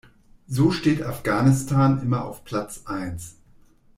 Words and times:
So 0.47 0.71
steht 0.71 1.03
Afghanistan 1.03 2.01
immer 2.01 2.25
auf 2.25 2.43
Platz 2.43 2.81
eins. 2.87 3.35